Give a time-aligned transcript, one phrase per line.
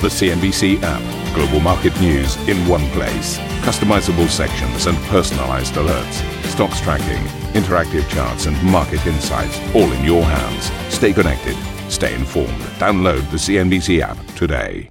[0.00, 1.34] The CNBC app.
[1.34, 3.36] Global market news in one place.
[3.62, 6.22] Customizable sections and personalized alerts.
[6.44, 7.24] Stocks tracking,
[7.60, 10.70] interactive charts, and market insights all in your hands.
[10.94, 11.56] Stay connected.
[11.90, 12.60] Stay informed.
[12.78, 14.88] Download the CNBC app today.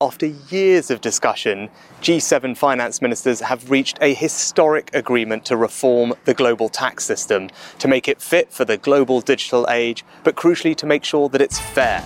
[0.00, 1.68] After years of discussion,
[2.00, 7.50] G7 finance ministers have reached a historic agreement to reform the global tax system,
[7.80, 11.40] to make it fit for the global digital age, but crucially to make sure that
[11.40, 12.04] it's fair.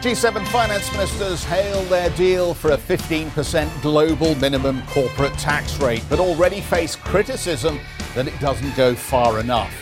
[0.00, 6.20] G7 finance ministers hail their deal for a 15% global minimum corporate tax rate, but
[6.20, 7.80] already face criticism
[8.14, 9.74] that it doesn't go far enough.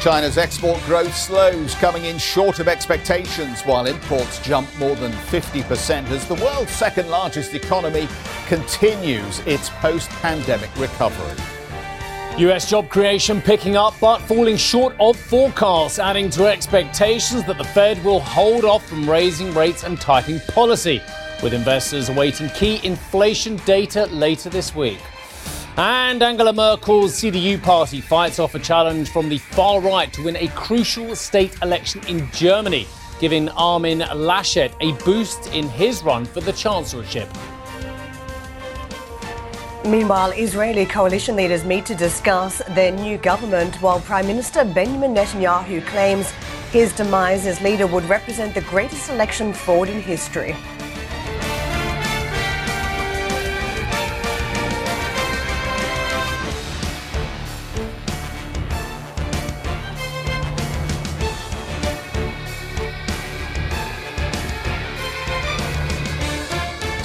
[0.00, 6.08] China's export growth slows, coming in short of expectations, while imports jump more than 50%
[6.08, 8.08] as the world's second largest economy
[8.46, 11.36] continues its post pandemic recovery.
[12.38, 17.64] US job creation picking up but falling short of forecasts, adding to expectations that the
[17.64, 21.02] Fed will hold off from raising rates and tightening policy,
[21.42, 25.00] with investors awaiting key inflation data later this week.
[25.76, 30.36] And Angela Merkel's CDU party fights off a challenge from the far right to win
[30.36, 32.86] a crucial state election in Germany,
[33.20, 37.28] giving Armin Laschet a boost in his run for the chancellorship.
[39.84, 45.84] Meanwhile, Israeli coalition leaders meet to discuss their new government while Prime Minister Benjamin Netanyahu
[45.86, 46.30] claims
[46.70, 50.54] his demise as leader would represent the greatest election fraud in history.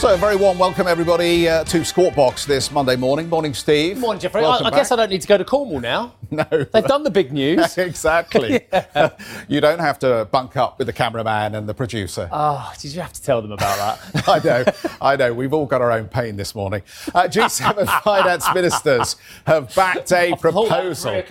[0.06, 3.28] So, a very warm welcome, everybody, uh, to Squawk Box this Monday morning.
[3.28, 3.98] Morning, Steve.
[3.98, 4.46] Morning, Jeffrey.
[4.46, 6.14] I, I guess I don't need to go to Cornwall now.
[6.32, 6.44] No.
[6.44, 7.78] They've done the big news.
[7.78, 8.66] exactly.
[9.48, 12.28] you don't have to bunk up with the cameraman and the producer.
[12.32, 14.28] Oh, did you have to tell them about that?
[14.28, 14.66] I know,
[15.00, 15.34] I know.
[15.34, 16.82] We've all got our own pain this morning.
[17.14, 21.22] Uh, G7 finance ministers have backed a proposal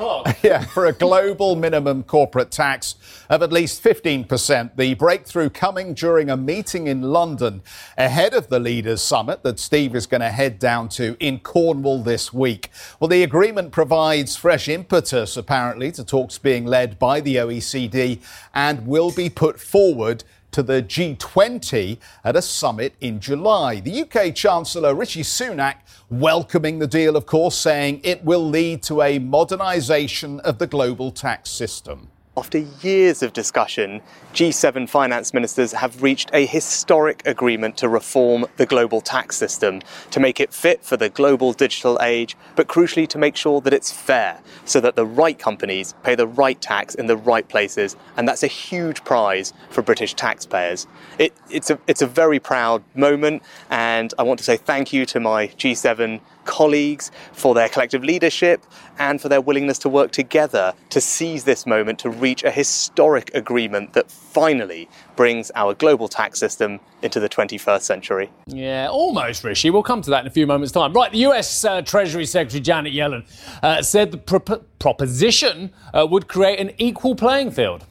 [0.42, 2.95] yeah, for a global minimum corporate tax
[3.29, 4.77] of at least 15%.
[4.77, 7.62] The breakthrough coming during a meeting in London
[7.98, 12.02] ahead of the leaders' summit that Steve is going to head down to in Cornwall
[12.02, 12.70] this week.
[12.98, 18.20] Well, the agreement provides fresh impetus, apparently, to talks being led by the OECD
[18.53, 23.80] and will be put forward to the G20 at a summit in July.
[23.80, 25.77] The UK Chancellor Rishi Sunak
[26.11, 31.11] welcoming the deal, of course, saying it will lead to a modernisation of the global
[31.11, 32.08] tax system.
[32.36, 34.02] After years of discussion,
[34.33, 40.18] G7 finance ministers have reached a historic agreement to reform the global tax system, to
[40.18, 43.92] make it fit for the global digital age, but crucially to make sure that it's
[43.92, 48.27] fair, so that the right companies pay the right tax in the right places, and
[48.27, 50.89] that's a huge prize for British taxpayers.
[51.20, 55.06] It, it's, a, it's a very proud moment, and I want to say thank you
[55.06, 58.64] to my G7 colleagues for their collective leadership
[58.98, 63.30] and for their willingness to work together to seize this moment to reach a historic
[63.34, 68.30] agreement that finally brings our global tax system into the 21st century.
[68.46, 69.70] Yeah, almost, Rishi.
[69.70, 70.92] We'll come to that in a few moments' time.
[70.92, 73.24] Right, the US uh, Treasury Secretary Janet Yellen
[73.62, 77.84] uh, said the pro- proposition uh, would create an equal playing field.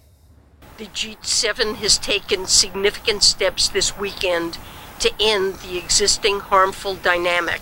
[0.78, 4.58] The G7 has taken significant steps this weekend
[5.00, 7.62] to end the existing harmful dynamic,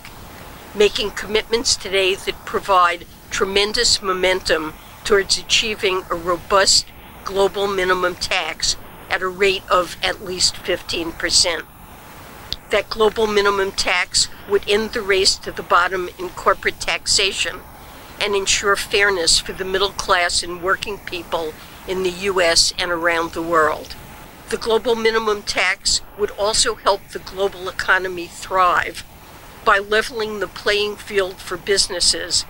[0.74, 4.72] making commitments today that provide tremendous momentum
[5.04, 6.86] towards achieving a robust
[7.24, 8.76] global minimum tax
[9.10, 11.62] at a rate of at least 15%.
[12.70, 17.60] That global minimum tax would end the race to the bottom in corporate taxation
[18.18, 21.52] and ensure fairness for the middle class and working people
[21.86, 23.94] in the US and around the world.
[24.48, 29.04] The global minimum tax would also help the global economy thrive
[29.64, 32.44] by leveling the playing field for businesses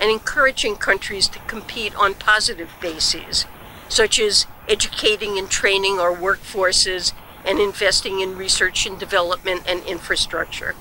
[0.00, 3.46] and encouraging countries to compete on positive bases,
[3.88, 7.12] such as educating and training our workforces
[7.44, 10.74] and investing in research and development and infrastructure.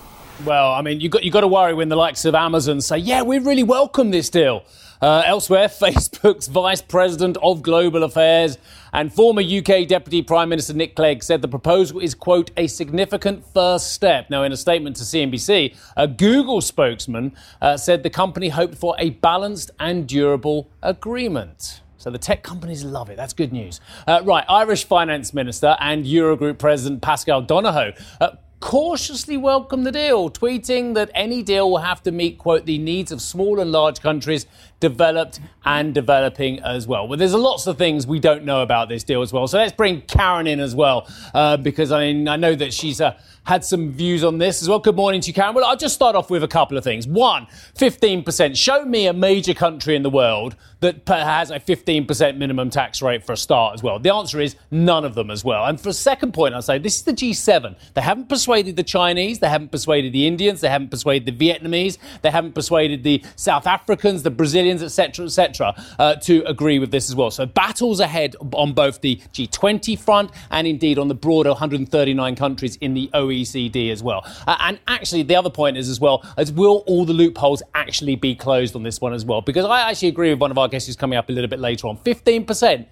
[0.45, 2.97] Well, I mean, you got you got to worry when the likes of Amazon say,
[2.97, 4.63] "Yeah, we really welcome this deal."
[4.99, 8.57] Uh, elsewhere, Facebook's Vice President of Global Affairs
[8.93, 13.45] and former UK Deputy Prime Minister Nick Clegg said the proposal is, quote, a significant
[13.53, 14.29] first step.
[14.29, 18.95] Now, in a statement to CNBC, a Google spokesman uh, said the company hoped for
[18.97, 21.81] a balanced and durable agreement.
[21.97, 23.17] So the tech companies love it.
[23.17, 23.81] That's good news.
[24.07, 28.31] Uh, right, Irish Finance Minister and Eurogroup President Pascal Donohoe uh,
[28.63, 33.11] cautiously welcomed the deal, tweeting that any deal will have to meet, quote, the needs
[33.11, 34.45] of small and large countries,
[34.79, 37.05] developed and developing as well.
[37.05, 39.47] Well, there's lots of things we don't know about this deal as well.
[39.47, 43.01] So let's bring Karen in as well, uh, because I mean, I know that she's
[43.01, 44.79] a had some views on this as well.
[44.79, 45.53] Good morning to you, Karen.
[45.53, 47.07] Well, I'll just start off with a couple of things.
[47.07, 48.55] One, 15%.
[48.55, 53.23] Show me a major country in the world that has a 15% minimum tax rate
[53.25, 53.99] for a start as well.
[53.99, 55.65] The answer is none of them as well.
[55.65, 57.75] And for a second point, I'll say this is the G7.
[57.93, 61.97] They haven't persuaded the Chinese, they haven't persuaded the Indians, they haven't persuaded the Vietnamese,
[62.21, 67.09] they haven't persuaded the South Africans, the Brazilians, etc., etc., uh, to agree with this
[67.09, 67.31] as well.
[67.31, 72.75] So battles ahead on both the G20 front and indeed on the broader 139 countries
[72.77, 74.23] in the OECD as well.
[74.47, 78.15] Uh, and actually, the other point is as well as will all the loopholes actually
[78.15, 79.41] be closed on this one as well?
[79.41, 81.59] Because I actually agree with one of our guests who's coming up a little bit
[81.59, 81.97] later on.
[81.97, 82.85] 15%.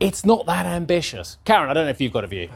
[0.00, 1.38] It's not that ambitious.
[1.44, 2.48] Karen, I don't know if you've got a view.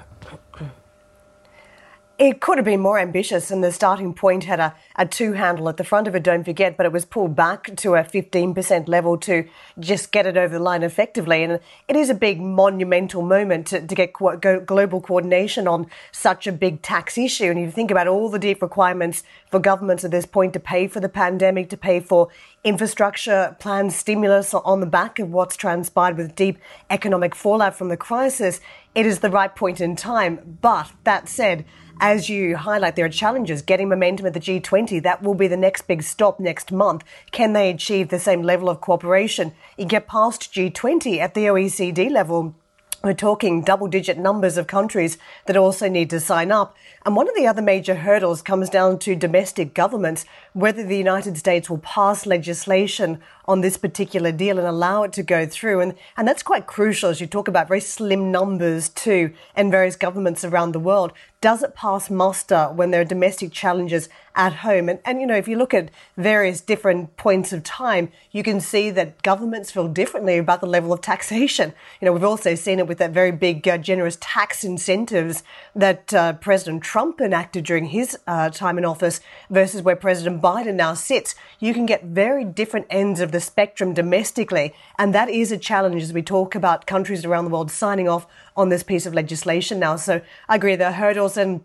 [2.19, 5.69] It could have been more ambitious, and the starting point had a, a two handle
[5.69, 8.87] at the front of it, don't forget, but it was pulled back to a 15%
[8.87, 9.49] level to
[9.81, 11.43] just get it over the line effectively.
[11.43, 16.47] And it is a big monumental moment to, to get co- global coordination on such
[16.47, 17.47] a big tax issue.
[17.47, 20.87] And you think about all the deep requirements for governments at this point to pay
[20.89, 22.29] for the pandemic, to pay for
[22.63, 26.59] infrastructure plans, stimulus on the back of what's transpired with deep
[26.91, 28.61] economic fallout from the crisis.
[28.95, 30.59] It is the right point in time.
[30.61, 31.65] But that said,
[32.03, 35.01] as you highlight, there are challenges getting momentum at the G20.
[35.05, 37.05] That will be the next big stop next month.
[37.31, 39.53] Can they achieve the same level of cooperation?
[39.79, 42.57] You get past G20 at the OECD level.
[43.05, 45.17] We're talking double digit numbers of countries
[45.47, 46.77] that also need to sign up.
[47.05, 51.37] And one of the other major hurdles comes down to domestic governments, whether the United
[51.37, 55.81] States will pass legislation on this particular deal and allow it to go through.
[55.81, 59.97] And, and that's quite crucial as you talk about very slim numbers too in various
[59.97, 61.13] governments around the world.
[61.41, 64.89] Does it pass muster when there are domestic challenges at home?
[64.89, 68.61] And, and, you know, if you look at various different points of time, you can
[68.61, 71.75] see that governments feel differently about the level of taxation.
[72.01, 75.43] You know, we've also seen it with that very big, uh, generous tax incentives
[75.75, 80.75] that uh, President Trump enacted during his uh, time in office versus where President Biden
[80.75, 84.75] now sits, you can get very different ends of the spectrum domestically.
[84.99, 88.27] And that is a challenge as we talk about countries around the world signing off
[88.57, 89.97] on this piece of legislation now.
[89.97, 91.63] So I agree there are hurdles and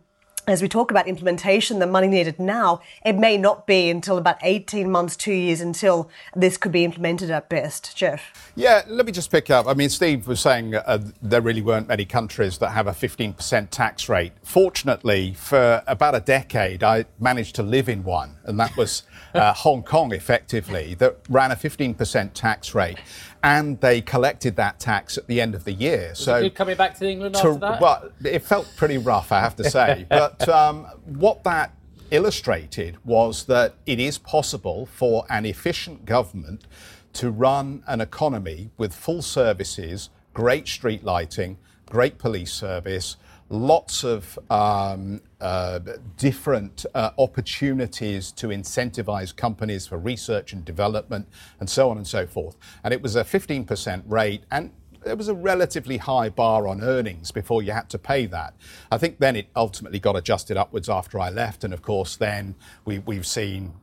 [0.48, 4.38] as we talk about implementation, the money needed now, it may not be until about
[4.42, 7.96] 18 months, two years until this could be implemented at best.
[7.98, 8.52] Jeff?
[8.56, 9.68] Yeah, let me just pick up.
[9.68, 13.70] I mean, Steve was saying uh, there really weren't many countries that have a 15%
[13.70, 14.32] tax rate.
[14.42, 19.04] Fortunately, for about a decade, I managed to live in one, and that was
[19.34, 23.00] uh, Hong Kong, effectively, that ran a 15% tax rate
[23.44, 26.10] and they collected that tax at the end of the year.
[26.10, 27.82] Was so coming back to England to, after that?
[27.82, 30.06] Well, it felt pretty rough, I have to say.
[30.10, 31.74] but um, what that
[32.12, 36.66] illustrated was that it is possible for an efficient government
[37.14, 41.58] to run an economy with full services, great street lighting,
[41.90, 43.18] great police service,
[43.50, 45.80] lots of um, uh,
[46.18, 51.28] different uh, opportunities to incentivize companies for research and development
[51.60, 52.58] and so on and so forth.
[52.84, 54.72] And it was a 15% rate and
[55.08, 58.54] there was a relatively high bar on earnings before you had to pay that.
[58.92, 61.64] I think then it ultimately got adjusted upwards after I left.
[61.64, 62.56] And of course, then
[62.86, 63.74] we, we've seen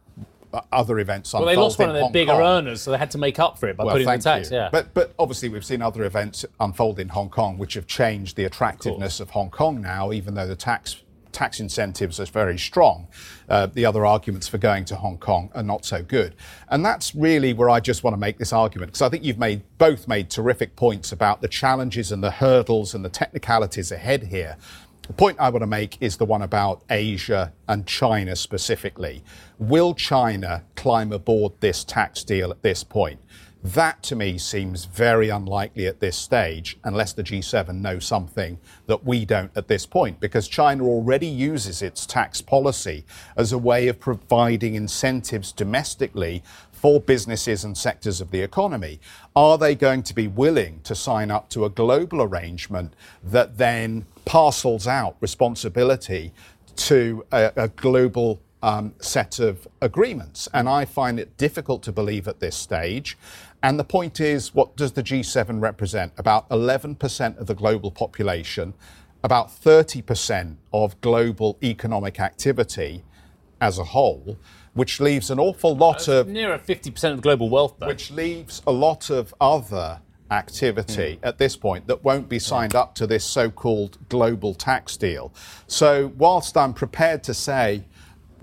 [0.72, 1.46] other events unfold.
[1.46, 2.42] well, they lost one of their bigger Kong.
[2.42, 4.50] earners, so they had to make up for it by well, putting the tax.
[4.50, 4.58] You.
[4.58, 8.36] Yeah, but but obviously we've seen other events unfold in Hong Kong, which have changed
[8.36, 11.02] the attractiveness of, of Hong Kong now, even though the tax
[11.34, 13.08] tax incentives are very strong.
[13.48, 16.34] Uh, the other arguments for going to Hong Kong are not so good.
[16.68, 19.38] And that's really where I just want to make this argument, because I think you've
[19.38, 24.22] made both made terrific points about the challenges and the hurdles and the technicalities ahead
[24.24, 24.56] here.
[25.06, 29.22] The point I want to make is the one about Asia and China specifically.
[29.58, 33.20] Will China climb aboard this tax deal at this point?
[33.64, 39.06] That to me seems very unlikely at this stage, unless the G7 know something that
[39.06, 43.06] we don't at this point, because China already uses its tax policy
[43.38, 46.42] as a way of providing incentives domestically
[46.72, 49.00] for businesses and sectors of the economy.
[49.34, 52.92] Are they going to be willing to sign up to a global arrangement
[53.22, 56.34] that then parcels out responsibility
[56.76, 60.48] to a, a global um, set of agreements.
[60.54, 63.18] And I find it difficult to believe at this stage.
[63.64, 66.12] And the point is, what does the G7 represent?
[66.18, 68.74] About 11% of the global population,
[69.22, 73.04] about 30% of global economic activity
[73.62, 74.36] as a whole,
[74.74, 76.28] which leaves an awful lot That's of.
[76.28, 77.86] Nearer 50% of global wealth, though.
[77.86, 81.26] Which leaves a lot of other activity mm.
[81.26, 85.32] at this point that won't be signed up to this so called global tax deal.
[85.68, 87.86] So, whilst I'm prepared to say,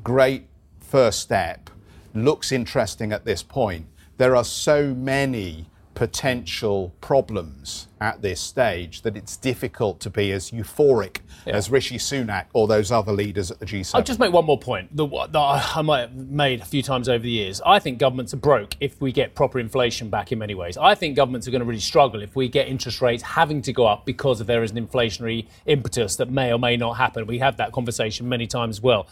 [0.03, 0.47] great
[0.79, 1.69] first step,
[2.15, 3.85] looks interesting at this point,
[4.21, 10.51] there are so many potential problems at this stage that it's difficult to be as
[10.51, 11.55] euphoric yeah.
[11.55, 13.95] as Rishi Sunak or those other leaders at the G7.
[13.95, 15.31] I'll just make one more point that,
[15.75, 17.61] I might have made a few times over the years.
[17.65, 20.77] I think governments are broke if we get proper inflation back in many ways.
[20.77, 23.73] I think governments are going to really struggle if we get interest rates having to
[23.73, 27.25] go up because of there is an inflationary impetus that may or may not happen.
[27.25, 29.07] We have that conversation many times as well.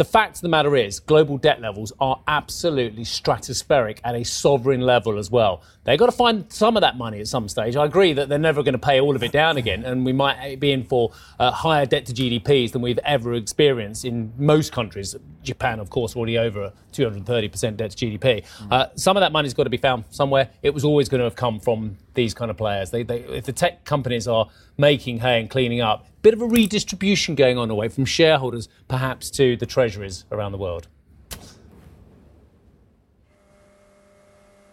[0.00, 4.80] The fact of the matter is, global debt levels are absolutely stratospheric at a sovereign
[4.80, 5.62] level as well.
[5.84, 7.76] They've got to find some of that money at some stage.
[7.76, 10.14] I agree that they're never going to pay all of it down again, and we
[10.14, 14.72] might be in for uh, higher debt to GDPs than we've ever experienced in most
[14.72, 15.14] countries.
[15.42, 18.46] Japan, of course, already over 230% debt to GDP.
[18.70, 20.48] Uh, some of that money's got to be found somewhere.
[20.62, 22.90] It was always going to have come from these kind of players.
[22.90, 26.46] They, they, if the tech companies are making hay and cleaning up, bit of a
[26.46, 30.88] redistribution going on away from shareholders, perhaps to the treasuries around the world.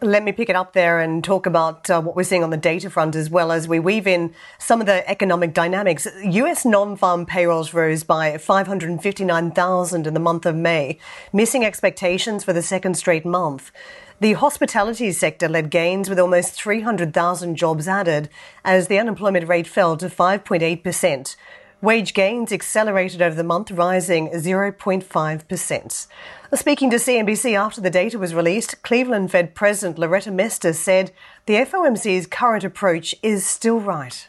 [0.02, 2.58] Let me pick it up there and talk about uh, what we're seeing on the
[2.58, 6.08] data front as well as we weave in some of the economic dynamics.
[6.24, 11.00] US non-farm payrolls rose by 559,000 in the month of May,
[11.34, 13.72] missing expectations for the second straight month.
[14.20, 18.30] The hospitality sector led gains with almost 300,000 jobs added
[18.64, 21.36] as the unemployment rate fell to 5.8%.
[21.80, 26.08] Wage gains accelerated over the month, rising 0.5%.
[26.56, 31.12] Speaking to CNBC after the data was released, Cleveland Fed President Loretta Mester said
[31.46, 34.28] the FOMC's current approach is still right.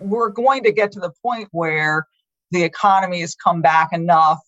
[0.00, 2.06] We're going to get to the point where
[2.50, 4.40] the economy has come back enough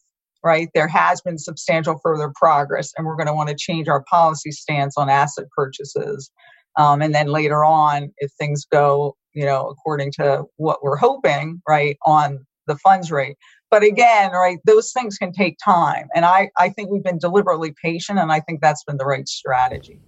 [0.45, 0.69] right?
[0.75, 4.51] There has been substantial further progress, and we're going to want to change our policy
[4.51, 6.31] stance on asset purchases.
[6.77, 11.61] Um, and then later on, if things go, you know, according to what we're hoping,
[11.69, 13.37] right, on the funds rate.
[13.71, 16.09] But again, right, those things can take time.
[16.15, 19.27] And I, I think we've been deliberately patient, and I think that's been the right
[19.27, 19.99] strategy.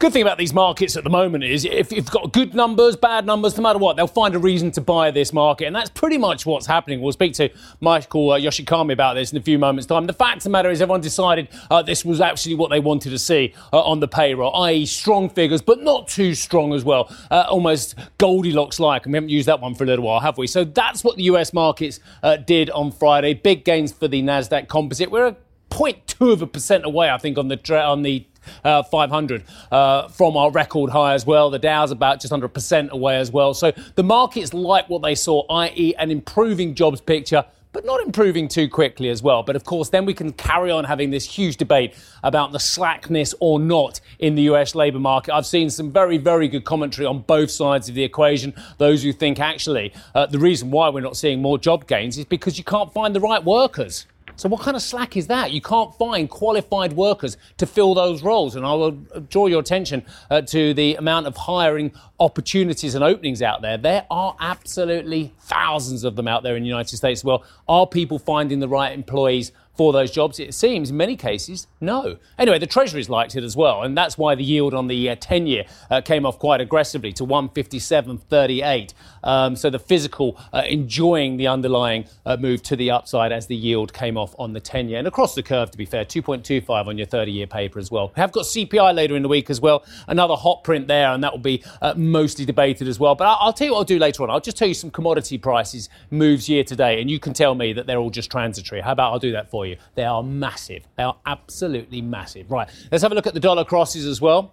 [0.00, 3.26] Good thing about these markets at the moment is if you've got good numbers, bad
[3.26, 5.66] numbers, no matter what, they'll find a reason to buy this market.
[5.66, 7.02] And that's pretty much what's happening.
[7.02, 7.50] We'll speak to
[7.82, 10.06] Michael uh, Yoshikami about this in a few moments' time.
[10.06, 13.10] The fact of the matter is, everyone decided uh, this was actually what they wanted
[13.10, 17.14] to see uh, on the payroll, i.e., strong figures, but not too strong as well.
[17.30, 19.04] Uh, almost Goldilocks like.
[19.04, 20.46] And we haven't used that one for a little while, have we?
[20.46, 23.34] So that's what the US markets uh, did on Friday.
[23.34, 25.10] Big gains for the NASDAQ composite.
[25.10, 25.36] We're a
[25.70, 28.26] 0.2 of a percent away, I think, on the on the
[28.64, 31.50] uh, 500 uh, from our record high as well.
[31.50, 33.54] The Dow's about just under a percent away as well.
[33.54, 38.48] So the markets like what they saw, i.e., an improving jobs picture but not improving
[38.48, 39.42] too quickly as well.
[39.42, 43.34] But of course, then we can carry on having this huge debate about the slackness
[43.40, 45.34] or not in the US labour market.
[45.34, 48.54] I've seen some very, very good commentary on both sides of the equation.
[48.78, 52.24] Those who think actually uh, the reason why we're not seeing more job gains is
[52.24, 54.06] because you can't find the right workers.
[54.36, 55.52] So, what kind of slack is that?
[55.52, 58.56] You can't find qualified workers to fill those roles.
[58.56, 58.92] And I will
[59.28, 63.76] draw your attention uh, to the amount of hiring opportunities and openings out there.
[63.76, 67.44] There are absolutely thousands of them out there in the United States well.
[67.68, 70.38] Are people finding the right employees for those jobs?
[70.38, 72.18] It seems in many cases, no.
[72.38, 75.16] Anyway, the Treasury's liked it as well, and that's why the yield on the uh,
[75.18, 78.92] 10 year uh, came off quite aggressively to 157.38.
[79.24, 83.56] Um, so the physical uh, enjoying the underlying uh, move to the upside as the
[83.56, 84.98] yield came off on the 10 year.
[84.98, 88.12] And across the curve, to be fair, 2.25 on your 30 year paper as well.
[88.14, 89.86] We have got CPI later in the week as well.
[90.06, 93.14] Another hot print there, and that will be uh, mostly debated as well.
[93.14, 94.30] But I'll, I'll tell you what I'll do later on.
[94.30, 97.54] I'll just tell you some commodity prices moves year to date, and you can tell
[97.54, 98.82] me that they're all just transitory.
[98.82, 99.69] How about I'll do that for you?
[99.94, 100.86] They are massive.
[100.96, 102.50] They are absolutely massive.
[102.50, 104.52] Right, let's have a look at the dollar crosses as well.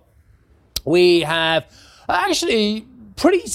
[0.85, 1.65] We have
[2.09, 3.47] actually pretty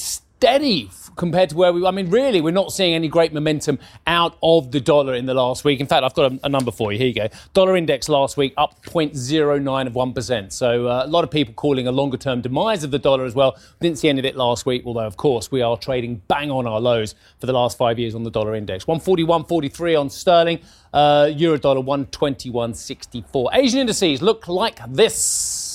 [0.42, 1.86] steady compared to where we.
[1.86, 5.34] I mean, really, we're not seeing any great momentum out of the dollar in the
[5.34, 5.78] last week.
[5.78, 6.98] In fact, I've got a, a number for you.
[6.98, 7.28] Here you go.
[7.54, 10.52] Dollar index last week up 0.09 of one percent.
[10.52, 13.36] So uh, a lot of people calling a longer term demise of the dollar as
[13.36, 13.56] well.
[13.80, 16.66] Didn't see any of it last week, although of course we are trading bang on
[16.66, 18.86] our lows for the last five years on the dollar index.
[18.86, 20.58] 141.43 on sterling.
[20.92, 23.54] Uh, Euro dollar 121.64.
[23.54, 25.71] Asian indices look like this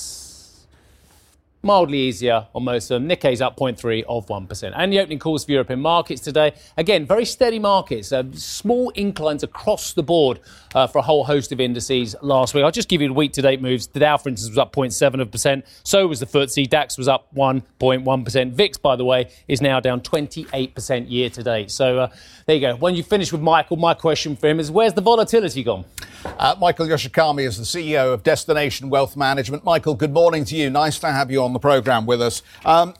[1.62, 3.08] mildly easier on most of them.
[3.08, 4.72] Nikkei's up 0.3 of 1%.
[4.76, 6.54] And the opening calls for European markets today.
[6.76, 8.12] Again, very steady markets.
[8.12, 10.40] Uh, small inclines across the board
[10.74, 12.64] uh, for a whole host of indices last week.
[12.64, 13.86] I'll just give you the week to date moves.
[13.86, 15.64] The Dow, for instance, was up 0.7 of percent.
[15.82, 16.68] So was the FTSE.
[16.68, 18.52] DAX was up 1.1%.
[18.52, 21.70] VIX, by the way, is now down 28% year to date.
[21.70, 22.08] So uh,
[22.46, 22.76] there you go.
[22.76, 25.84] When you finish with Michael, my question for him is where's the volatility gone?
[26.24, 29.64] Uh, Michael Yoshikami is the CEO of Destination Wealth Management.
[29.64, 30.70] Michael, good morning to you.
[30.70, 32.42] Nice to have you on the programme with us.
[32.64, 32.94] Um,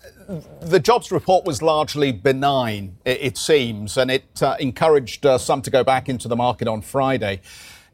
[0.60, 5.62] the jobs report was largely benign, it, it seems, and it uh, encouraged uh, some
[5.62, 7.40] to go back into the market on Friday.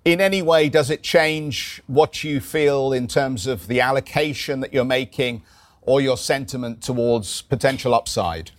[0.05, 4.75] In any way, does it change what you feel in terms of the allocation that
[4.75, 5.43] you're making
[5.83, 8.51] or your sentiment towards potential upside?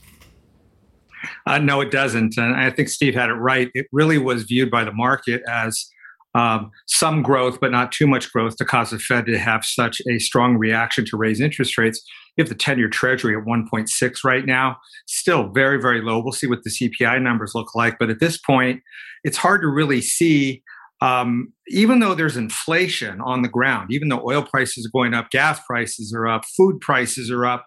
[1.46, 2.38] Uh, no, it doesn't.
[2.38, 3.70] And I think Steve had it right.
[3.74, 5.90] It really was viewed by the market as
[6.36, 10.02] um, some growth, but not too much growth to cause the Fed to have such
[10.10, 12.06] a strong reaction to raise interest rates.
[12.38, 14.76] Have the 10 year treasury at 1.6 right now,
[15.08, 16.22] still very, very low.
[16.22, 17.98] We'll see what the CPI numbers look like.
[17.98, 18.82] But at this point,
[19.24, 20.62] it's hard to really see,
[21.02, 25.30] um, even though there's inflation on the ground, even though oil prices are going up,
[25.32, 27.66] gas prices are up, food prices are up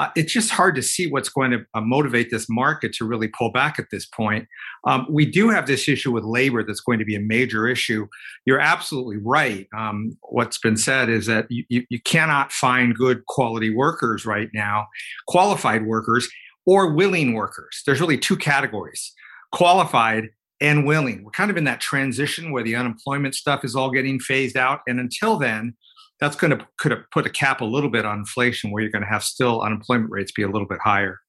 [0.00, 3.28] uh, it's just hard to see what's going to uh, motivate this market to really
[3.28, 4.46] pull back at this point.
[4.86, 8.06] Um, we do have this issue with labor that's going to be a major issue.
[8.46, 9.66] You're absolutely right.
[9.76, 14.48] Um, what's been said is that you, you, you cannot find good quality workers right
[14.54, 14.86] now,
[15.26, 16.28] qualified workers
[16.64, 17.82] or willing workers.
[17.84, 19.12] There's really two categories
[19.52, 20.28] qualified
[20.60, 21.24] and willing.
[21.24, 24.80] We're kind of in that transition where the unemployment stuff is all getting phased out.
[24.86, 25.74] And until then,
[26.20, 28.92] that's going to could have put a cap a little bit on inflation where you're
[28.92, 31.20] going to have still unemployment rates be a little bit higher.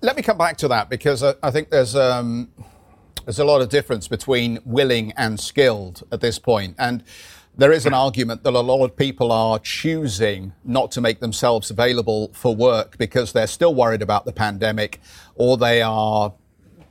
[0.00, 2.50] Let me come back to that because I, I think there's um,
[3.24, 7.04] there's a lot of difference between willing and skilled at this point, and
[7.56, 11.70] there is an argument that a lot of people are choosing not to make themselves
[11.70, 15.00] available for work because they're still worried about the pandemic,
[15.36, 16.32] or they are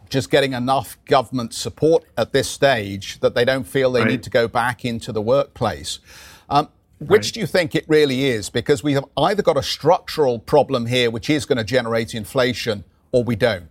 [0.09, 4.11] just getting enough government support at this stage that they don't feel they right.
[4.11, 5.99] need to go back into the workplace.
[6.49, 6.69] Um,
[7.07, 7.33] which right.
[7.33, 8.49] do you think it really is?
[8.49, 12.83] Because we have either got a structural problem here, which is going to generate inflation,
[13.11, 13.69] or we don't.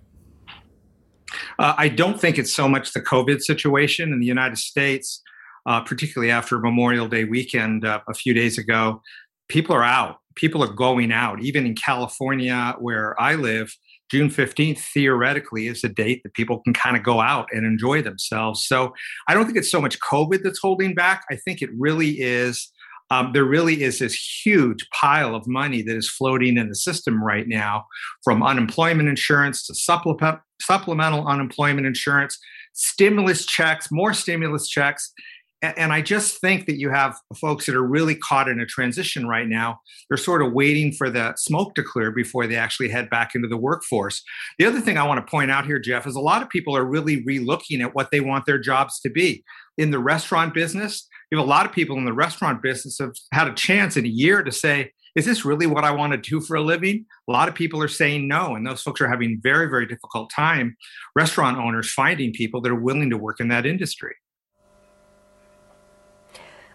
[1.59, 5.23] Uh, I don't think it's so much the COVID situation in the United States,
[5.67, 9.01] uh, particularly after Memorial Day weekend uh, a few days ago.
[9.49, 10.19] People are out.
[10.35, 11.43] People are going out.
[11.43, 13.75] Even in California, where I live,
[14.11, 18.03] June 15th theoretically is a date that people can kind of go out and enjoy
[18.03, 18.67] themselves.
[18.67, 18.93] So
[19.29, 21.25] I don't think it's so much COVID that's holding back.
[21.31, 22.72] I think it really is
[23.13, 27.23] um, there really is this huge pile of money that is floating in the system
[27.23, 27.85] right now
[28.25, 32.39] from unemployment insurance to supplement, supplemental unemployment insurance,
[32.73, 35.13] stimulus checks, more stimulus checks.
[35.61, 38.65] And, and I just think that you have folks that are really caught in a
[38.65, 39.81] transition right now.
[40.09, 43.47] They're sort of waiting for the smoke to clear before they actually head back into
[43.47, 44.23] the workforce.
[44.59, 46.75] The other thing I want to point out here, Jeff, is a lot of people
[46.75, 49.45] are really relooking at what they want their jobs to be.
[49.77, 53.15] In the restaurant business, you have a lot of people in the restaurant business have
[53.33, 56.19] had a chance in a year to say, is this really what I want to
[56.19, 57.07] do for a living?
[57.27, 60.31] A lot of people are saying no, and those folks are having very, very difficult
[60.31, 60.77] time.
[61.17, 64.15] Restaurant owners finding people that are willing to work in that industry.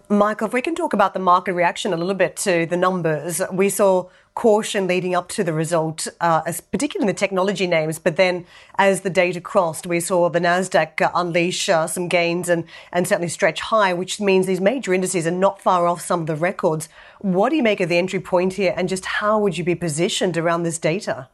[0.10, 3.42] Michael, if we can talk about the market reaction a little bit to the numbers,
[3.52, 6.42] we saw caution leading up to the result, uh,
[6.72, 8.00] particularly in the technology names.
[8.00, 8.46] But then,
[8.78, 13.06] as the data crossed, we saw the Nasdaq uh, unleash uh, some gains and and
[13.06, 16.38] certainly stretch high, which means these major indices are not far off some of the
[16.38, 16.88] records.
[17.20, 19.76] What do you make of the entry point here, and just how would you be
[19.76, 21.28] positioned around this data?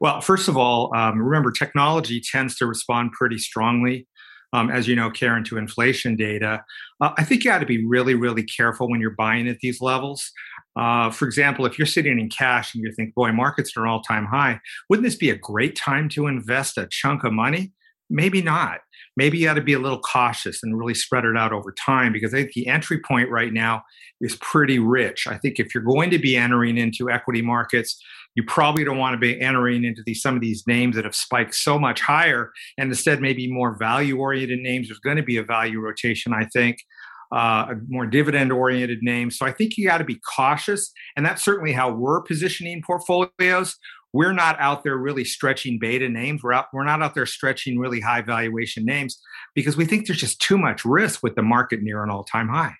[0.00, 4.06] Well, first of all, um, remember technology tends to respond pretty strongly
[4.54, 6.64] um, as you know, Karen, to inflation data.
[7.00, 9.80] Uh, I think you got to be really, really careful when you're buying at these
[9.82, 10.30] levels.
[10.76, 14.00] Uh, for example, if you're sitting in cash and you think, boy, markets are all
[14.00, 17.72] time high, wouldn't this be a great time to invest a chunk of money?
[18.08, 18.78] Maybe not.
[19.16, 22.12] Maybe you got to be a little cautious and really spread it out over time
[22.12, 23.82] because I think the entry point right now
[24.20, 25.26] is pretty rich.
[25.26, 28.00] I think if you're going to be entering into equity markets,
[28.34, 31.14] you probably don't want to be entering into these some of these names that have
[31.14, 34.88] spiked so much higher and instead maybe more value oriented names.
[34.88, 36.78] There's going to be a value rotation i think
[37.32, 41.24] uh, a more dividend oriented names so i think you got to be cautious and
[41.24, 43.76] that's certainly how we're positioning portfolios.
[44.12, 46.44] We're not out there really stretching beta names.
[46.44, 49.20] We're out we're not out there stretching really high valuation names
[49.54, 52.74] because we think there's just too much risk with the market near an all-time high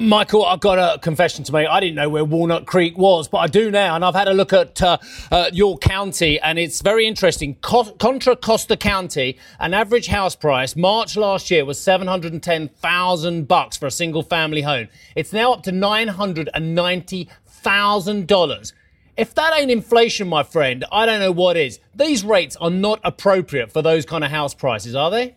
[0.00, 1.68] Michael, I've got a confession to make.
[1.68, 4.32] I didn't know where Walnut Creek was, but I do now, and I've had a
[4.32, 4.96] look at uh,
[5.30, 7.56] uh, York County, and it's very interesting.
[7.56, 12.42] Co- Contra Costa County, an average house price March last year was seven hundred and
[12.42, 14.88] ten thousand bucks for a single family home.
[15.14, 18.72] It's now up to nine hundred and ninety thousand dollars.
[19.18, 21.78] If that ain't inflation, my friend, I don't know what is.
[21.94, 25.36] These rates are not appropriate for those kind of house prices, are they?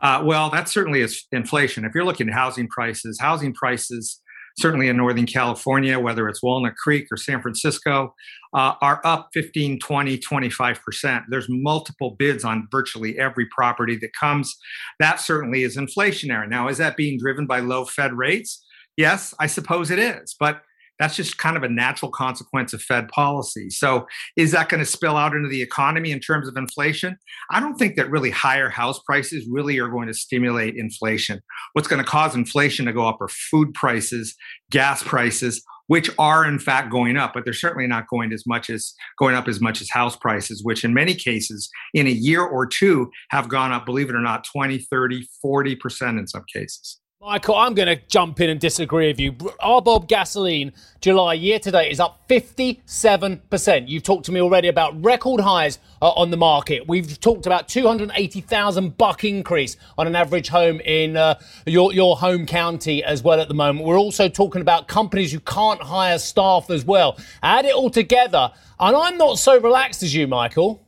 [0.00, 1.84] Uh, well, that certainly is inflation.
[1.84, 4.20] If you're looking at housing prices, housing prices,
[4.58, 8.14] certainly in Northern California, whether it's Walnut Creek or San Francisco,
[8.54, 11.24] uh, are up 15, 20, 25%.
[11.28, 14.56] There's multiple bids on virtually every property that comes.
[14.98, 16.48] That certainly is inflationary.
[16.48, 18.64] Now, is that being driven by low Fed rates?
[18.96, 20.34] Yes, I suppose it is.
[20.38, 20.62] But
[20.98, 23.70] that's just kind of a natural consequence of Fed policy.
[23.70, 24.06] So,
[24.36, 27.16] is that going to spill out into the economy in terms of inflation?
[27.50, 31.40] I don't think that really higher house prices really are going to stimulate inflation.
[31.72, 34.34] What's going to cause inflation to go up are food prices,
[34.70, 38.70] gas prices, which are in fact going up, but they're certainly not going as much
[38.70, 42.42] as going up as much as house prices, which in many cases in a year
[42.42, 47.00] or two have gone up, believe it or not, 20, 30, 40% in some cases.
[47.20, 49.32] Michael, I'm going to jump in and disagree with you.
[49.32, 53.88] RBOB gasoline July year to date is up 57%.
[53.88, 56.86] You've talked to me already about record highs uh, on the market.
[56.86, 62.46] We've talked about 280,000 buck increase on an average home in uh, your, your home
[62.46, 63.84] county as well at the moment.
[63.84, 67.18] We're also talking about companies who can't hire staff as well.
[67.42, 70.87] Add it all together, and I'm not so relaxed as you, Michael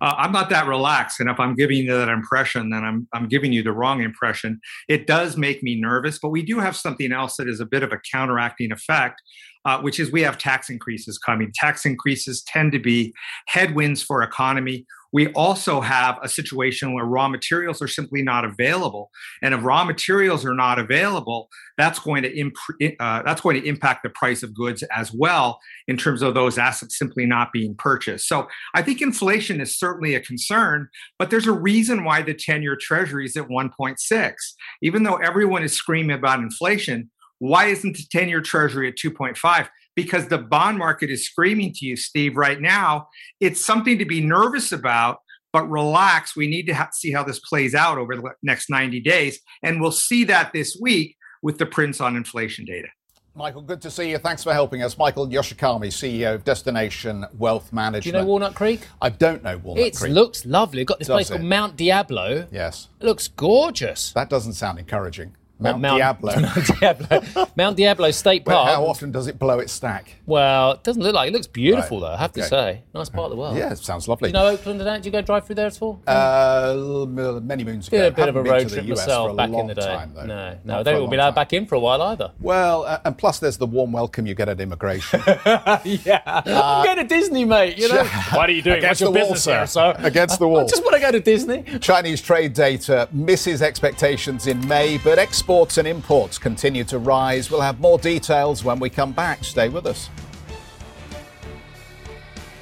[0.00, 1.20] uh, I'm not that relaxed.
[1.20, 4.60] And if I'm giving you that impression, then I'm, I'm giving you the wrong impression.
[4.88, 7.82] It does make me nervous, but we do have something else that is a bit
[7.82, 9.22] of a counteracting effect,
[9.64, 11.50] uh, which is we have tax increases coming.
[11.54, 13.14] Tax increases tend to be
[13.46, 14.86] headwinds for economy.
[15.16, 19.10] We also have a situation where raw materials are simply not available,
[19.42, 21.48] and if raw materials are not available,
[21.78, 22.58] that's going to imp-
[23.00, 26.58] uh, that's going to impact the price of goods as well in terms of those
[26.58, 28.28] assets simply not being purchased.
[28.28, 30.86] So I think inflation is certainly a concern,
[31.18, 34.34] but there's a reason why the 10-year Treasury is at 1.6,
[34.82, 37.10] even though everyone is screaming about inflation.
[37.38, 39.68] Why isn't the 10-year Treasury at 2.5?
[39.96, 43.08] Because the bond market is screaming to you, Steve, right now.
[43.40, 45.18] It's something to be nervous about,
[45.52, 46.36] but relax.
[46.36, 49.40] We need to ha- see how this plays out over the next 90 days.
[49.62, 52.88] And we'll see that this week with the prints on inflation data.
[53.34, 54.16] Michael, good to see you.
[54.16, 54.96] Thanks for helping us.
[54.96, 58.04] Michael Yoshikami, CEO of Destination Wealth Management.
[58.04, 58.86] Do you know Walnut Creek?
[59.02, 60.10] I don't know Walnut it Creek.
[60.10, 60.80] It looks lovely.
[60.80, 61.34] We've got this Does place it?
[61.34, 62.46] called Mount Diablo.
[62.50, 62.88] Yes.
[62.98, 64.12] It looks gorgeous.
[64.12, 65.36] That doesn't sound encouraging.
[65.58, 66.34] Mount, Mount Diablo.
[66.40, 67.46] Mount Diablo.
[67.56, 68.74] Mount Diablo State Well, Park.
[68.76, 70.16] how often does it blow its stack?
[70.26, 71.32] Well, it doesn't look like it.
[71.32, 72.08] looks beautiful Right.
[72.10, 72.14] though.
[72.14, 73.56] I have to say, nice part of the world.
[73.56, 74.30] Yeah, it sounds lovely.
[74.32, 75.02] Do You know Oakland and that?
[75.02, 76.00] Do you go drive through there at all?
[76.06, 77.06] Uh,
[77.42, 77.96] many moons ago.
[77.98, 79.80] Did a bit of a road trip myself back in the day.
[79.86, 82.32] Time, no, Not no, they won't be allowed back in for a while either.
[82.40, 85.22] Well, uh, and plus there's the warm welcome you get at immigration.
[85.26, 87.78] yeah, I'm going to Disney, mate.
[87.78, 88.78] You know, what are you doing?
[88.78, 89.56] Against What's your the wall, business sir.
[89.58, 89.94] here, sir?
[89.98, 90.60] Against the wall.
[90.60, 91.64] I just want to go to Disney.
[91.80, 97.52] Chinese trade data misses expectations in May, but exports and imports continue to rise.
[97.52, 99.44] We'll have more details when we come back.
[99.44, 100.10] Stay with us.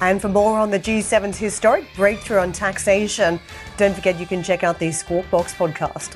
[0.01, 3.39] And for more on the G7's historic breakthrough on taxation,
[3.77, 6.15] don't forget you can check out the Squawk Box podcast.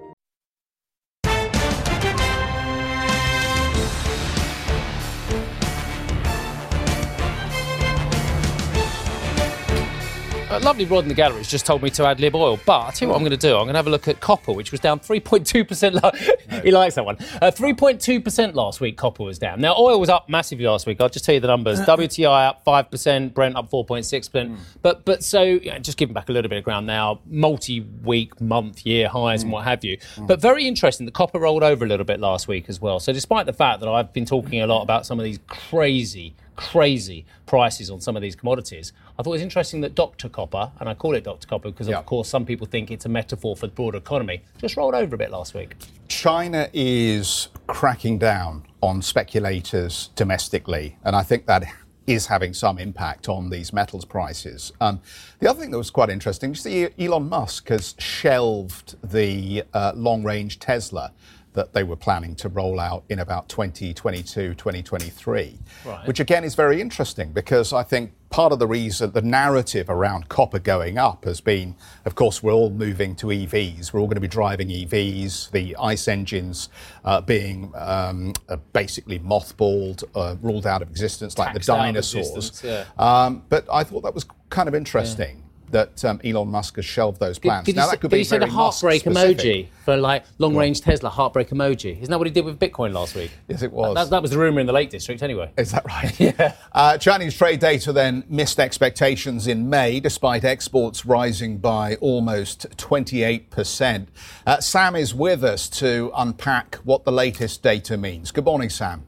[10.71, 12.91] A Rod in the gallery has just told me to add lib oil, but I'll
[12.93, 13.55] tell you what I'm going to do.
[13.57, 16.01] I'm going to have a look at copper, which was down 3.2%.
[16.01, 17.17] La- he likes that one.
[17.41, 19.59] Uh, 3.2% last week, copper was down.
[19.59, 21.01] Now, oil was up massively last week.
[21.01, 21.81] I'll just tell you the numbers.
[21.81, 21.97] Uh.
[21.97, 24.47] WTI up 5%, Brent up 4.6%.
[24.47, 24.55] Hmm.
[24.81, 28.85] But but so, just giving back a little bit of ground now, multi week, month,
[28.85, 29.55] year highs and hmm.
[29.55, 29.97] what have you.
[30.15, 30.25] Hmm.
[30.25, 33.01] But very interesting, the copper rolled over a little bit last week as well.
[33.01, 36.33] So, despite the fact that I've been talking a lot about some of these crazy,
[36.55, 38.93] crazy prices on some of these commodities.
[39.17, 40.29] I thought it was interesting that Dr.
[40.29, 41.47] Copper, and I call it Dr.
[41.47, 41.99] Copper because, Yeah.
[41.99, 45.15] of course, some people think it's a metaphor for the broader economy, just rolled over
[45.15, 45.75] a bit last week.
[46.07, 51.63] China is cracking down on speculators domestically, and I think that
[52.07, 54.73] is having some impact on these metals prices.
[54.81, 54.99] Um,
[55.39, 59.93] the other thing that was quite interesting is see, Elon Musk has shelved the uh,
[59.95, 61.13] long range Tesla
[61.53, 66.07] that they were planning to roll out in about 2022, 2023, Right.
[66.07, 70.29] which again is very interesting because I think part of the reason, the narrative around
[70.29, 73.91] copper going up has been, of course, we're all moving to EVs.
[73.91, 75.51] We're all going to be driving EVs.
[75.51, 76.69] The ICE engines
[77.03, 82.61] uh, being um, uh, basically mothballed, uh, ruled out of existence, like Taxed the dinosaurs.
[82.63, 82.85] yeah.
[82.97, 85.43] um, but I thought that was kind of interesting.
[85.71, 87.65] That um, Elon Musk has shelved those plans.
[87.65, 90.81] Did, now that could did be the very Musk heartbreak emoji for like long range
[90.81, 91.97] Tesla heartbreak emoji?
[91.97, 93.31] Isn't that what he did with Bitcoin last week?
[93.47, 93.95] Yes, it was.
[93.95, 95.51] That, that was the rumor in the Lake District, anyway.
[95.57, 96.19] Is that right?
[96.19, 96.55] yeah.
[96.71, 104.07] Uh, Chinese trade data then missed expectations in May, despite exports rising by almost 28%.
[104.45, 108.31] Uh, Sam is with us to unpack what the latest data means.
[108.31, 109.05] Good morning, Sam.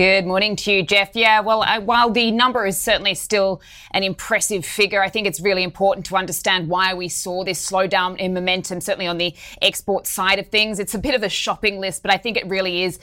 [0.00, 1.14] Good morning to you, Jeff.
[1.14, 3.60] Yeah, well, uh, while the number is certainly still
[3.90, 8.16] an impressive figure, I think it's really important to understand why we saw this slowdown
[8.16, 10.78] in momentum, certainly on the export side of things.
[10.78, 12.98] It's a bit of a shopping list, but I think it really is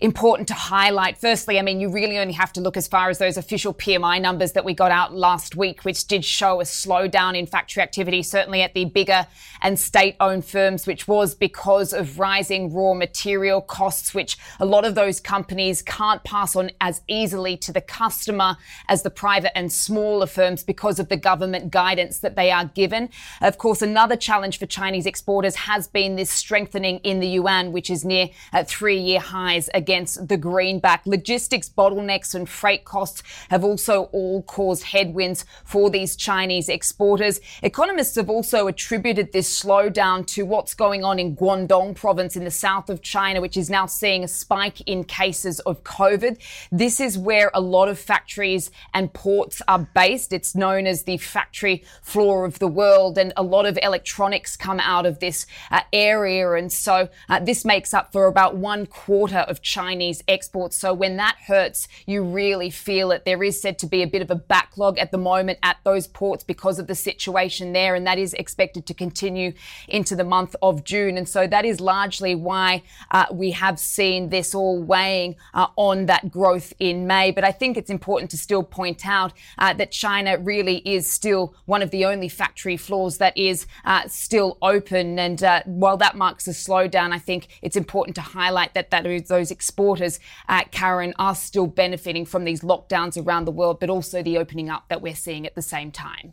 [0.00, 1.18] important to highlight.
[1.18, 4.20] Firstly, I mean, you really only have to look as far as those official PMI
[4.20, 8.24] numbers that we got out last week, which did show a slowdown in factory activity,
[8.24, 9.26] certainly at the bigger
[9.62, 14.84] and state owned firms, which was because of rising raw material costs, which a lot
[14.84, 18.56] of those companies can't pass on as easily to the customer
[18.88, 23.08] as the private and smaller firms because of the government guidance that they are given.
[23.40, 27.90] Of course, another challenge for Chinese exporters has been this strengthening in the yuan, which
[27.90, 31.04] is near uh, three year highs against the greenback.
[31.06, 37.40] Logistics bottlenecks and freight costs have also all caused headwinds for these Chinese exporters.
[37.62, 42.50] Economists have also attributed this slowdown to what's going on in Guangdong province in the
[42.50, 46.38] south of China, which is now seeing a spike in cases of COVID.
[46.70, 50.32] This is where a lot of factories and ports are based.
[50.32, 54.80] It's known as the factory floor of the world, and a lot of electronics come
[54.80, 56.52] out of this uh, area.
[56.52, 60.76] And so uh, this makes up for about one quarter of Chinese exports.
[60.76, 63.24] So when that hurts, you really feel it.
[63.24, 66.06] There is said to be a bit of a backlog at the moment at those
[66.06, 69.39] ports because of the situation there, and that is expected to continue
[69.88, 71.16] into the month of June.
[71.18, 76.06] And so that is largely why uh, we have seen this all weighing uh, on
[76.06, 77.30] that growth in May.
[77.30, 81.54] But I think it's important to still point out uh, that China really is still
[81.66, 85.18] one of the only factory floors that is uh, still open.
[85.18, 89.04] And uh, while that marks a slowdown, I think it's important to highlight that, that
[89.28, 94.22] those exporters, uh, Karen, are still benefiting from these lockdowns around the world, but also
[94.22, 96.32] the opening up that we're seeing at the same time.